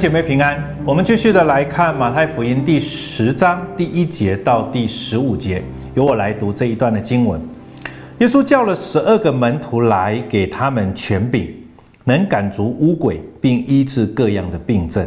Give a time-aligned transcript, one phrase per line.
[0.00, 5.62] 姐妹平安，我们继续的来看马太福音第十章第一节到第十五节，
[5.94, 7.38] 由我来读这一段的经文。
[8.16, 11.54] 耶稣叫了十二个门徒来，给他们权柄，
[12.04, 15.06] 能赶逐污鬼，并医治各样的病症。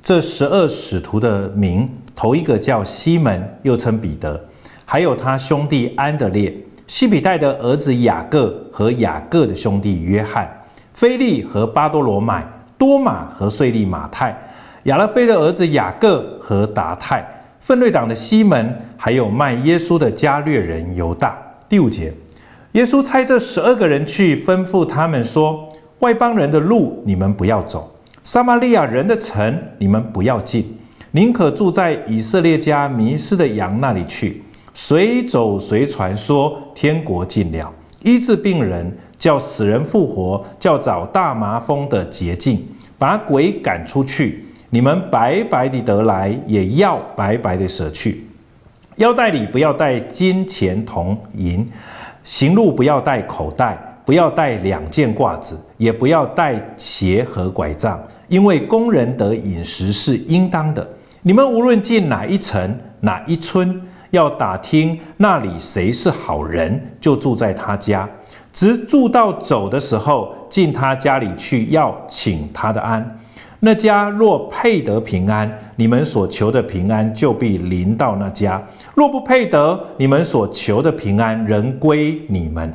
[0.00, 4.42] 这十二使徒的名，头一个叫西门，又称彼得，
[4.86, 6.50] 还有他兄弟安德烈，
[6.86, 10.50] 西比代的儿子雅各和雅各的兄弟约翰，
[10.94, 12.42] 腓力和巴多罗买。
[12.80, 14.34] 多马和税利马太，
[14.84, 17.22] 亚勒腓的儿子雅各和达太，
[17.60, 21.36] 奋锐党的西门，还有卖耶稣的加略人犹大。
[21.68, 22.10] 第五节，
[22.72, 30.78] 耶稣差这十二个人去，吩咐他们说：外邦人的路你们不要走，撒玛利亚人的城你们不要进，
[31.10, 37.70] 宁可住在以色列家迷失的羊那里去，随走随传说天国近了，
[38.02, 38.90] 医治病人。
[39.20, 42.66] 叫死人复活，叫找大麻风的洁净，
[43.00, 44.44] 把鬼赶出去。
[44.68, 48.26] 你们白白的得来，也要白白的舍去。
[48.96, 51.66] 腰带里不要带金钱铜银，
[52.22, 57.98] 行路不要带口袋，不要带两件褂子，也不要带鞋和拐杖，
[58.28, 60.86] 因为工人得饮食是应当的。
[61.22, 68.06] 你们无论进哪一城哪一村，要打听那里谁是好人，就住在他家。
[68.52, 73.18] 直住到走的时候，进他家里去，要请他的安。
[73.60, 78.58] 那家若配得平安，你们所求的平安就必临到那家；
[78.94, 82.72] 若不配得，你们所求的平安仍归你们。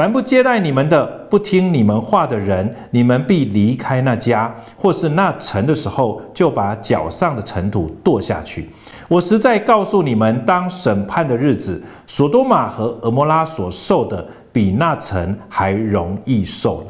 [0.00, 8.70] 凡不接待你们的，不听你们话的人，你们必离开那家或是那城的时候，就把脚上的尘土跺下去。
[9.08, 16.82] 我实在告诉你们，当审判的日子，所多玛和蛾摩拉所受的，比那城还容易受。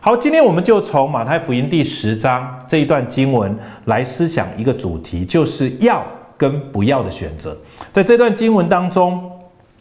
[0.00, 6.02] 好，今天我们就从马太福音第十章这一段经文来思想一个主题，就是要
[6.38, 7.54] 跟不要的选择。
[7.92, 9.30] 在这段经文当中，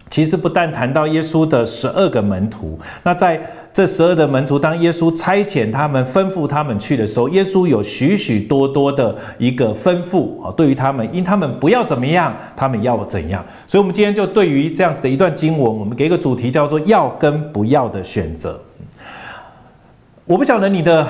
[0.10, 3.42] 其实不但谈到耶稣的十二个门徒，那在
[3.74, 13.44] 这十二的门徒，当耶稣差遣他们、吩咐他们去的时候，耶稣有许许多多的一个吩咐啊，对于他们，因他们不要怎么样，他们要怎样。
[13.68, 18.60] 所以，我们今天就对于这样子的一段经文，我们给一个主题，叫做“要跟不要的选择”。
[20.26, 21.06] 我不晓得你的。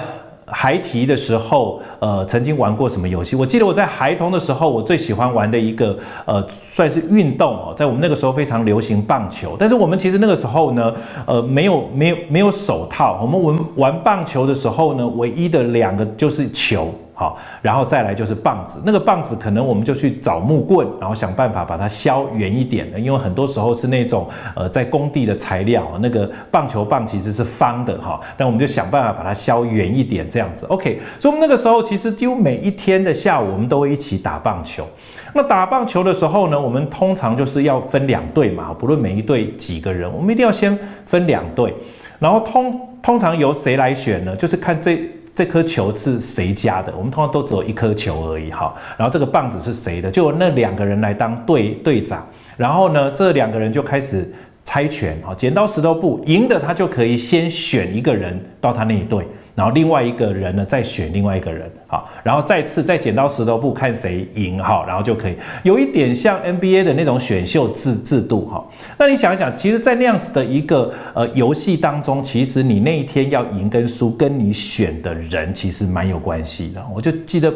[0.47, 3.35] 孩提的时候，呃，曾经玩过什么游戏？
[3.35, 9.55] 我记得我在孩童的时候，我最喜欢玩的一个，呃，算是运动哦，在我们那个时候非常流行棒球。
[9.57, 10.93] 但是我们其实那个时候呢，
[11.25, 13.19] 呃，没有没有没有手套。
[13.21, 16.93] 我们玩玩棒球的时候呢，唯一的两个就是球。
[17.17, 30.65] 好，然后再来就是棒子，那个棒子可能我们就去找木棍，然后想办法把它削圆一点的，因为很多时候是那种呃在工地的材料，那个棒球棒其实是方的哈，但我们就想办法把它削圆一点这样子。
[30.65, 34.85] OK，所以我们那个时候其实几乎每一天的下午我们都会一起打棒球。
[35.33, 41.73] 那打棒球的时候呢，我们通常就是要分两队嘛，不论每一队几个人，我们一定要先分两队，
[42.19, 44.35] 然后通通常由谁来选呢？
[44.35, 44.99] 就是看这。
[45.35, 46.93] 这颗球是谁家的？
[46.95, 48.73] 我们通常都只有一颗球而已，哈。
[48.97, 50.09] 然后这个棒子是谁的？
[50.09, 52.25] 就那两个人来当队队长。
[52.55, 59.27] 然后呢，这两个人就开始猜拳，哈，剪刀石头布，赢的他就可以先选一个人到他那一队。
[59.53, 68.65] 然后另外一个人呢，再选另外一个人，好，然后再次再剪刀石头布，看谁赢，哈，然后就可以有一点像 NBA 的那种选秀制制度，哈。
[68.97, 76.83] 那你想一想，其实，在那样子的一个呃游戏当中，其实你那一天要赢跟输，跟你选的人其实蛮有关系的。
[76.95, 77.53] 我就记得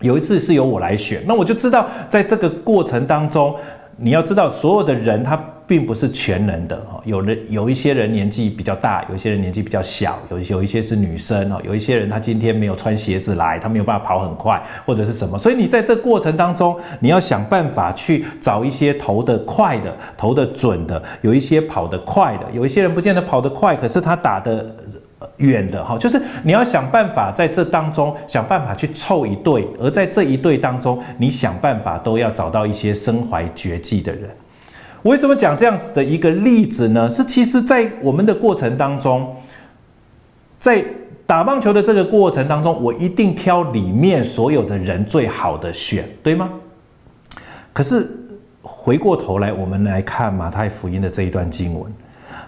[0.00, 3.54] 有一次是由我来选，那我就知道在这个过程当中。
[4.00, 5.36] 你要知道，所有的人他
[5.68, 24.66] 并不是全能的哈，有人有一些人年纪比较大，有一些人年纪比较小，有有一些是女生哦，有一些人他今天没有穿鞋子来，他没有办法跑很快或者是什么，所以你在这过程当中，你要想办法去找一些投得快的、投得准的，有一些跑得快的，有一些人不见得跑得快，可是他打得。
[25.38, 34.30] 远的哈，就是你要想办法在这当中想办法去凑一对，而在这一对当中，你想办法都要找到一些身怀绝技的人。
[35.02, 37.08] 为什么讲这样子的一个例子呢？
[37.08, 39.34] 是其实，在我们的过程当中，
[40.58, 40.84] 在
[41.24, 46.50] 打棒球的这个过程当中，我一定挑里面所有的人最好的选，对吗？
[47.72, 48.10] 可是
[48.60, 51.92] 回过头来，我们来看马太福音的这一段经文。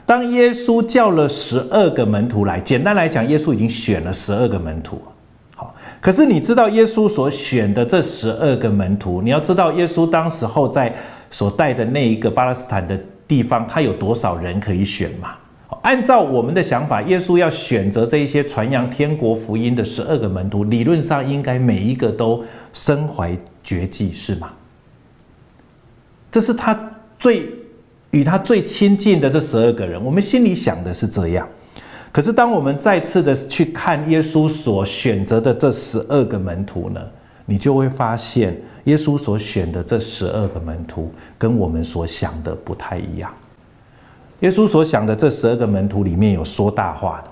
[0.04, 5.00] 当耶稣叫了十二个门徒来，简单来讲，耶稣已经选了十二个门徒。
[5.54, 10.92] 好，可是你知道耶稣所选的这十二个门徒，你要知道耶稣当时候在
[11.30, 15.36] 所带的那一个巴勒斯坦的地方，他有多少人可以选嘛？
[15.82, 24.50] 按照我们的想法，耶稣要选择这一些传扬天国福音的十二个门徒，理论上应该每一个都身怀绝技，是吗？
[26.30, 26.78] 这是他
[27.18, 27.50] 最
[28.10, 31.48] 与他最亲近的这十二个人，我们心里想的是这样。
[32.12, 37.00] 可是当我们再次的去看耶稣所选择的这十二个门徒呢，
[37.46, 43.32] 你就会发现，耶稣所选的这十二个门徒跟我们所想的不太一样。
[44.40, 47.30] 耶稣所想的这十二个门徒里面有说大话的。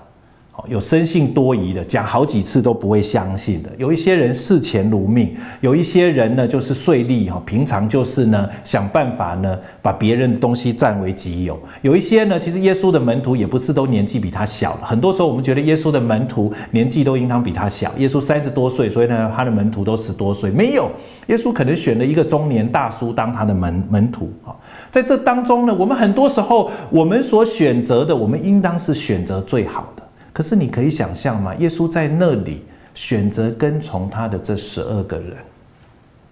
[0.67, 5.27] 有生性多疑的，讲好几次都不会相信的；有一些人视钱如命；
[5.61, 14.85] 有一些人呢就是碎利哈，平常就是呢想办法呢把别人的东西占为己有；有一些呢，其实耶稣的门徒也不是都年纪比他小的。
[14.85, 17.91] 很多时候我们觉得耶稣的门徒年纪都应当比他小。
[17.97, 20.49] 耶稣三十多岁，所以呢他的门徒都十多岁。
[20.51, 20.89] 没有，
[21.27, 24.55] 耶稣可能选了一个中年大叔当他的门门徒啊。
[24.91, 30.03] 在这当中呢，我们很多时候我们所选择的，我们应当是选择最好的。
[30.39, 31.53] 可是你可以想象吗？
[31.55, 32.63] 耶稣在那里
[32.93, 35.35] 选择跟从他的这十二个人，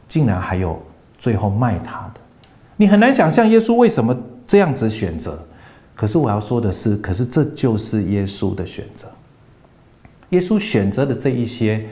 [0.07, 0.81] 竟然还有
[1.17, 2.21] 最后卖他的。
[2.77, 4.17] 你很难想象耶稣为什么
[4.47, 5.37] 这样子选择。
[5.93, 9.09] 可是我要说的是，可是这就是耶稣的选择。
[10.29, 11.85] 耶稣选择的这一些，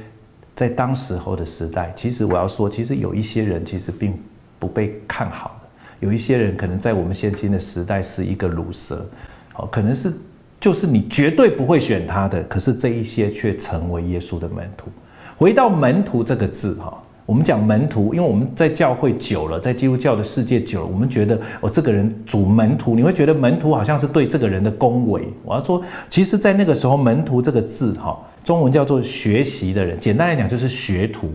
[0.55, 4.17] 在当时候的时代，其实我要说，其实有一些人其实并
[4.57, 5.67] 不被看好的。
[5.99, 9.05] 有一些人可能在我们现今的时代是一个鲁蛇，
[9.57, 10.13] 哦，可能是。
[10.59, 14.89] 就是你绝对不会选他的，可是这一些却成为耶稣的门徒。
[15.37, 25.27] 回到门徒这个字哈，我们讲门徒，因为我们在教会久了，在基督教的世界久了，我们觉得哦，这个人主门徒，你会觉得门徒好像是对这个人的恭维。
[25.43, 31.31] 我要说，其实，在那个时候，门徒这个字哈，中文叫做学习的人，简单来讲就是学徒。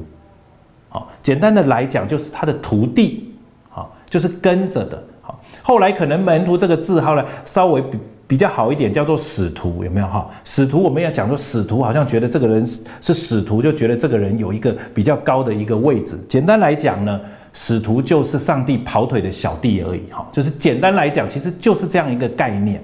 [0.89, 3.33] 好，简单的来讲就是他的徒弟，
[3.69, 5.01] 好，就是跟着的。
[5.21, 7.99] 好，后来可能门徒这个字后来稍微比
[8.31, 8.41] 比。
[8.41, 10.27] 较好一点，叫做使徒，有没有哈？
[10.45, 16.19] 使徒我们要讲说使徒，好像觉得这个人是使徒，就觉得这个人有一个比较高的一个位置。
[16.27, 17.21] 简单来讲呢，
[17.53, 20.27] 使徒就是上帝跑腿的小弟而已哈。
[20.33, 22.83] 就是简单来讲，其实就是这样一个概念。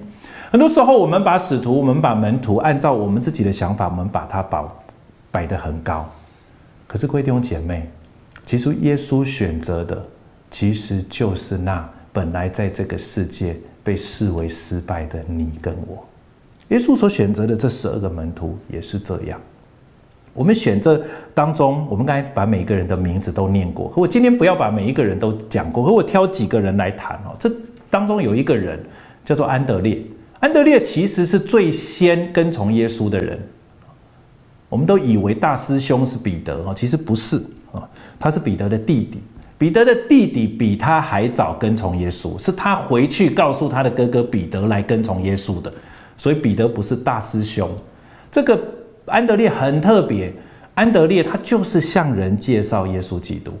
[0.51, 4.63] 很多时候我们把使徒，我们把门徒，按照我们自己的想法，我们把它摆
[5.31, 6.07] 摆得很高。
[6.85, 7.89] 可是，各位弟兄姐妹，
[8.45, 10.05] 其实耶稣选择的，
[10.51, 11.83] 其实就是那
[12.13, 13.57] 本来在这个世界。
[13.87, 16.05] 被视为失败的你跟我，
[16.67, 19.39] 耶稣所选择的这十二个门徒也是这样。
[20.33, 21.01] 我们选择
[21.33, 27.33] 当中，我们刚才把每一个人的名字都念过，可我今天不要把每一个人都讲过，可我挑几个人来谈哦。
[27.39, 27.49] 这
[27.89, 28.77] 当中有一个人
[29.23, 30.03] 叫做安德烈，
[30.41, 33.39] 安德烈其实是最先跟从耶稣的人。
[34.67, 37.37] 我们都以为大师兄是彼得哦，其实不是
[37.71, 37.87] 啊，
[38.19, 39.21] 他是彼得的弟弟。
[39.57, 45.73] 彼得的弟弟比他还早跟从耶稣，是他回去告诉他的哥哥彼得来跟从耶稣的，
[46.15, 47.67] 所以彼得不是大师兄。
[48.31, 48.61] 这个
[49.07, 50.31] 安德烈很特别，
[50.75, 53.51] 安德烈他就是向人介绍耶稣基督，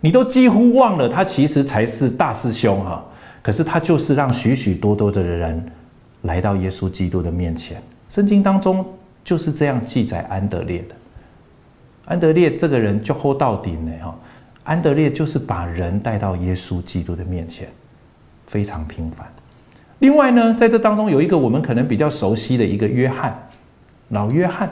[0.00, 3.04] 你都几乎忘了他其实才是大师兄哈，
[3.42, 5.62] 可是他就是让许许多多的人
[6.22, 7.82] 来到耶稣基督的面前。
[8.08, 8.82] 圣经当中
[9.22, 10.94] 就是这样记载安德烈的，
[12.06, 14.18] 安德烈这个人就厚到底呢哈。
[14.64, 17.68] 安德烈就是把人带到耶稣基督的面前，
[18.46, 19.26] 非常平凡。
[19.98, 23.46] 另外呢，在这当中有一个我们可能比较熟悉的一个约翰，
[24.08, 24.68] 老约翰。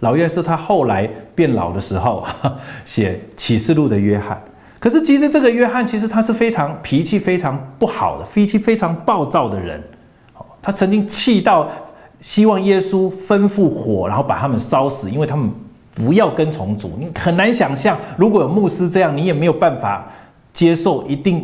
[0.00, 2.22] 老约是他后来变老的时候
[2.84, 4.40] 写启示录的约翰。
[4.78, 9.82] 可是其实这个约翰其实他是非常脾气非常不好的，脾气非常暴躁的人。
[10.60, 11.66] 他曾经气到
[12.20, 15.50] 希望耶稣吩咐火，然后把他们烧死，因为他们。
[15.96, 20.06] 不要跟从主，你很难想象，如果有牧师这样，你也没有办法
[20.52, 21.42] 接受，一定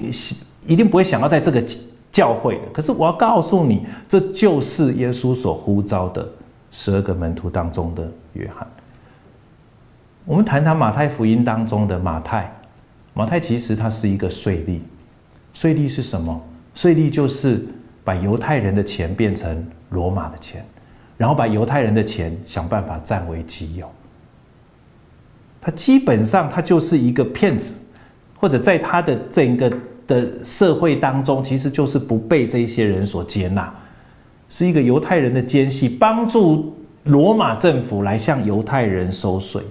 [0.66, 1.64] 一定不会想要在这个
[2.12, 2.62] 教会的。
[2.70, 6.28] 可是我要告诉你，这就是耶稣所呼召的
[6.70, 8.66] 十二个门徒当中的约翰。
[10.26, 12.52] 我们谈谈马太福音当中的马太，
[13.14, 14.80] 马太其实他是一个税吏，
[15.54, 16.38] 税吏是什么？
[16.74, 17.66] 税吏就是
[18.04, 20.62] 把犹太人的钱变成罗马的钱，
[21.16, 23.90] 然后把犹太人的钱想办法占为己有。
[25.64, 27.78] 他基本上他就是一个骗子，
[28.36, 29.72] 或者在他的整个
[30.08, 33.72] 的社会当中，其实就是不被这些人所接纳，
[34.48, 39.62] 是一个犹太人的奸细，帮助罗马政府来向犹太人收税。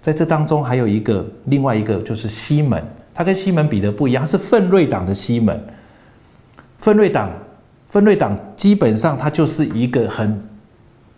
[0.00, 2.82] 在这当中还有一个另外一个就是西门，
[3.12, 5.62] 他跟西门彼得不一样，他是奋锐党的西门。
[6.78, 7.30] 奋锐党，
[7.90, 10.42] 奋锐党基本上他就是一个很。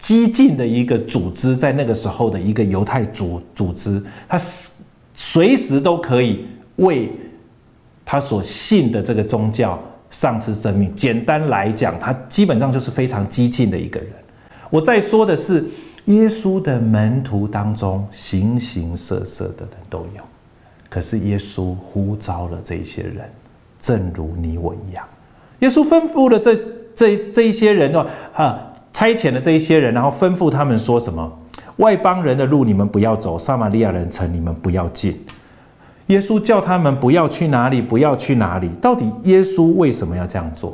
[0.03, 4.37] 激进的一个组织，在那个时候的一个犹太组组织，他
[5.15, 6.45] 随时都可以
[6.77, 7.09] 为
[8.05, 9.81] 他所信的这个宗教
[10.11, 10.93] 丧失生命。
[10.97, 14.11] 简单来讲，他基本上就是非常激进的一个人。
[14.71, 15.65] 我在说的是，
[16.07, 20.23] 耶稣的门徒当中，形形色色的人都有，
[20.91, 23.31] 可是耶稣呼召了这些人，
[23.79, 25.07] 正如你我一样。
[25.61, 26.57] 耶稣吩咐了这
[26.93, 31.39] 这这一些人哦，哈，差遣的这一些人，然后吩咐他们说什么？
[31.77, 35.19] 外邦人的路你们不要走，撒玛利亚人城你们不要进。
[36.07, 38.69] 耶稣叫他们不要去哪里，不要去哪里。
[38.81, 40.71] 到底耶稣为什么要这样做？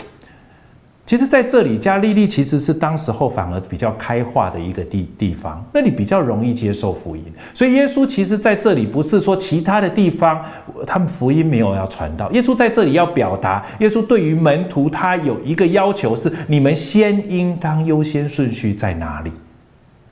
[1.09, 7.25] 其实，在这里，加利利其实是当时候反而比较开化的一个地地方，那里比较容易接受福音。
[7.55, 10.45] 所以，耶稣其实在这里不是说其他的地方
[10.87, 12.31] 他们福音没有要传到。
[12.33, 19.33] 耶稣在这里要表达，耶稣对于门徒他有一个要求是：你们先应当优先顺序在哪里？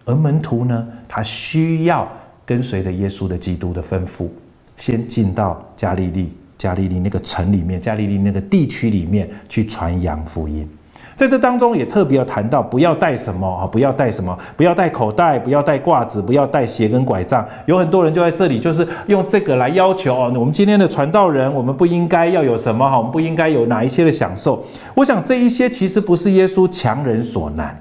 [0.06, 2.10] 而门徒呢，他需要
[2.46, 4.28] 跟随着耶稣的基督的吩咐，
[4.78, 10.66] 先进到加利利，加利利那个城里面，加利利那个地区里面去传扬福音。
[11.16, 17.44] 在这当中也特别要谈到，不要带什么啊，不要带什么，不要带口袋，不要带挂子，不要带鞋跟拐杖。
[17.64, 20.30] 有很多人就在这里，就是用这个来要求哦。
[20.36, 22.98] 我们今天的传道人，我们不应该要有什么哈？
[22.98, 24.62] 我们不应该有哪一些的享受？
[24.94, 27.80] 我想这一些其实不是耶稣强人所难，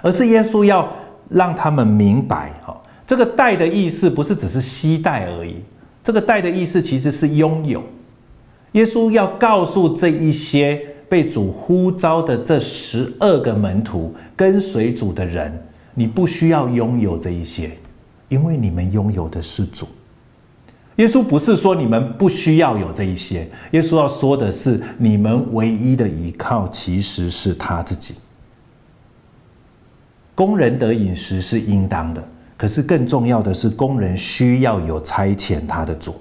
[0.00, 0.88] 而是耶稣要
[1.28, 2.74] 让他们明白哈，
[3.06, 5.56] 这个带的意思不是只是携带而已，
[6.02, 7.82] 这个带的意思其实是拥有。
[8.72, 10.80] 耶稣要告诉这一些。
[11.10, 15.52] 被主呼召的这十二个门徒，跟随主的人，
[15.92, 17.76] 你不需要拥有这一些，
[18.28, 19.88] 因为你们拥有的是主。
[20.96, 28.14] 耶稣不是说你们不需要有这一些，耶稣要说的是，你们唯一的依靠其实是他自己。
[30.36, 32.22] 工人得饮食是应当的，
[32.56, 36.14] 可是更重要的是，工人需要有差遣他的主。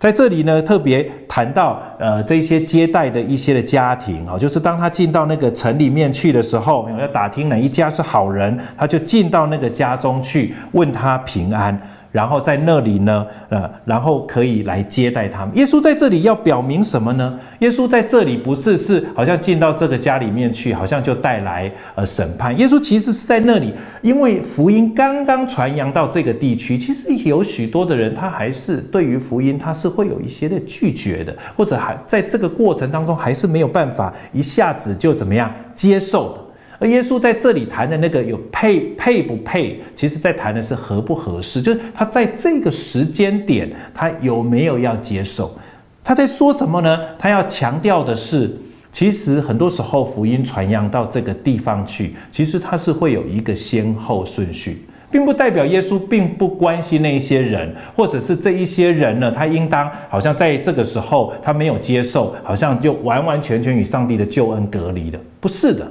[0.00, 11.78] 在这里呢，特别谈到呃这些接待的一些的家庭啊，就是当他进到那个城里面去的时候，要打听哪一家是好人，他就进到那个家中去问他平安。
[12.12, 15.56] 然后在那里呢，呃，然后可以来接待他们。
[15.56, 17.38] 耶稣在这里要表明什么呢？
[17.60, 22.58] 耶稣在这里不是是好像进到这个家里面去，好像就带来呃审判。
[22.58, 36.49] 耶稣其实是在那里，因为福音刚刚传扬到这个地区，其实有许多的人他还是对于福音他是会有一些的拒绝的，或者还在这个过程当中还是没有办法一下子就怎么样接受的。
[36.80, 45.54] 而耶稣在这里谈的那个有配配不配，其实在谈的是合不合适，就是他在这个时间点，他有没有要接受？
[46.02, 46.98] 他在说什么呢？
[47.18, 48.50] 他要强调的是，
[48.90, 65.86] 其实很多时候福音传扬到这个地方去，其实他是会有一个先后顺序，并不代表耶稣并不关心那一些人，或者是这一些人呢，他应当好像在这个时候他没有接受，好像就完完全全与上帝的救恩隔离了，不是的。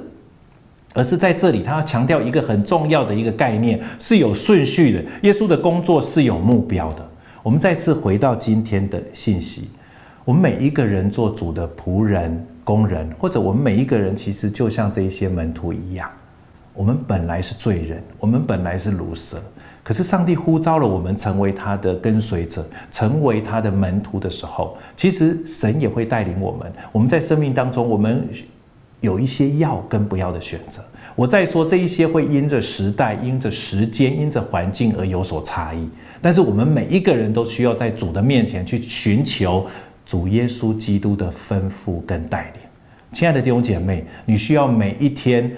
[0.92, 5.04] 而是在这里，他要强调一个很重要的一个概念，是有顺序的。
[5.22, 7.08] 耶稣的工作是有目标的。
[7.42, 9.70] 我们再次回到今天的信息，
[10.24, 16.10] 我们每一个人做主的仆人、工人，或者我们每一个人，其实就像这一些门徒一样，
[16.74, 19.40] 我们本来是罪人，我们本来是鲁蛇，
[19.84, 26.72] 可是上帝呼召了我们成为他的跟随者，成为他的门徒的时候，其实神也会带领我们。
[26.90, 28.28] 我们在生命当中，我们。
[29.00, 30.82] 有一些要跟不要的选择。
[31.16, 35.88] 我再说这一些会因着时代、因着时间、因着环境而有所差异。
[36.22, 39.66] 但是我们每一个人都需要在主的面前去寻求
[40.06, 42.62] 主耶稣基督的吩咐跟带领。
[43.12, 45.50] 亲爱的弟兄姐妹，你需要每一天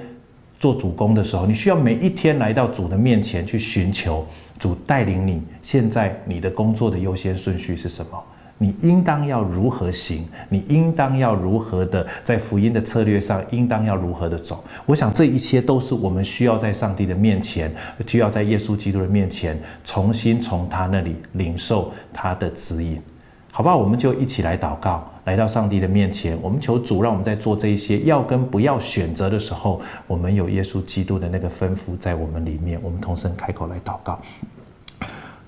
[0.59, 4.27] 做主工的时候，你需要每一天来到主的面前去寻求
[4.59, 5.43] 主带领你。
[5.61, 8.23] 现在你的工作的优先顺序是什么？
[8.63, 10.25] 你应当要如何行？
[10.49, 14.63] 你应当要如何的在福音的策略上，应当要如何的走？
[14.87, 17.75] 我想这一切都是我们需要在上帝的面前，
[18.07, 23.03] 需要在耶稣基督的面前，重新从他那里领受他的指引，
[23.51, 23.77] 好不好？
[23.77, 34.21] 我们就一起来祷告，来到上帝的面前，我们求主让我们在做这一些要跟不要选择的时候，我们有耶稣基督的那个吩咐在我们里面，我们同声开口来祷告。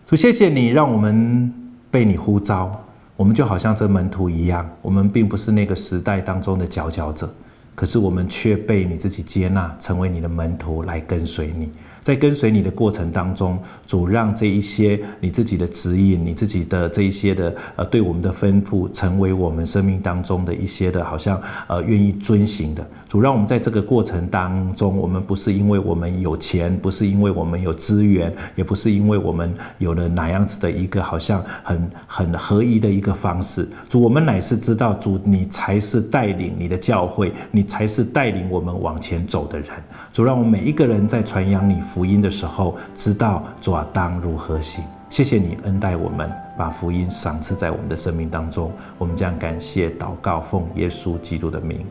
[0.05, 1.53] 主，谢谢你让我们
[1.93, 2.84] 被你呼召。
[3.17, 7.33] 我们就好像这门徒一样，我们并不是那个时代当中的佼佼者，
[7.75, 11.71] 可是我们却被你自己接纳，成为你的门徒来跟随你。
[12.05, 22.87] 在跟随你的过程当中，主让这一些你自己的指引，你自己的这一些的呃对我们的吩咐，成为我们生命当中的一些的，好像呃愿意遵行的。
[23.09, 33.67] 主让我们在这个过程当中，我们不是因为我们有钱，不是因为我们有资源，也不是因为我们有了哪样子的一个好像很很合宜的一个方式。
[33.89, 39.69] 主，我们乃是知道，主你才是带领你的教会，你才是带领我们往前走的人。
[40.13, 44.85] 主，让我们每一个人在传扬你福音的时候，知道主啊当如何行。
[45.09, 48.73] 谢谢你恩待我们，把福音赏赐在我们的生命当中。
[48.99, 51.87] 我们将感谢祷告，奉耶稣基督的名，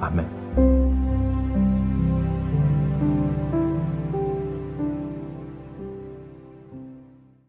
[0.00, 0.24] 阿门。